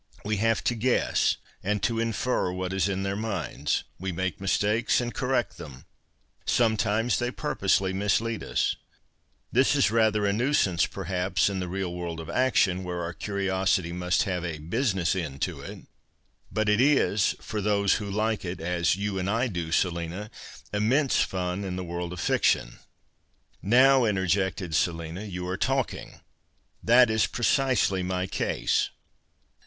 We 0.25 0.37
have 0.37 0.63
to 0.63 0.73
guess 0.73 1.37
and 1.61 1.83
to 1.83 1.99
infer 1.99 2.51
what 2.51 2.73
is 2.73 2.89
in 2.89 3.03
their 3.03 3.15
minds, 3.15 3.83
we 3.99 4.11
make 4.11 4.41
mistakes 4.41 4.99
and 4.99 5.13
correct 5.13 5.59
them; 5.59 5.85
sometimes 6.43 7.19
they 7.19 7.29
purposely 7.29 7.93
mislead 7.93 8.43
us. 8.43 8.75
This 9.51 9.75
is 9.75 9.91
rather 9.91 10.25
a 10.25 10.33
nuisance, 10.33 10.87
perhaps, 10.87 11.49
in 11.51 11.59
the 11.59 11.67
real 11.67 11.93
world 11.93 12.19
of 12.19 12.31
action, 12.31 12.83
where 12.83 12.97
our 13.03 13.13
r.p. 13.13 13.23
209 13.23 13.59
P 13.59 13.61
PASTICHE 13.63 13.85
AND 13.87 13.91
PREJUDICE 14.01 14.21
curiosity 14.23 14.23
must 14.23 14.23
have 14.23 14.43
a' 14.43 14.65
business 14.75 15.15
end' 15.15 15.41
to 15.43 15.61
it; 15.61 15.79
hut 16.57 16.67
it 16.69 16.81
is 16.81 17.35
(for 17.39 17.61
those 17.61 17.93
who 17.97 18.09
like 18.09 18.43
it, 18.43 18.59
as 18.59 18.95
you 18.95 19.19
and 19.19 19.29
I 19.29 19.45
do, 19.45 19.67
SeHna) 19.67 20.31
immense 20.73 21.21
fun 21.21 21.63
in 21.63 21.75
the 21.75 21.83
world 21.83 22.11
of 22.11 22.19
fiction."" 22.19 22.79
Now," 23.61 24.05
interjected 24.05 24.73
Selina," 24.73 25.21
you 25.25 25.47
are 25.47 25.57
talking! 25.57 26.21
That 26.83 27.11
is 27.11 27.27
precisely 27.27 28.01
my 28.01 28.25
case." 28.25 28.89